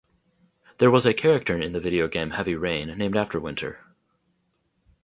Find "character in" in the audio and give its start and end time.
1.13-1.73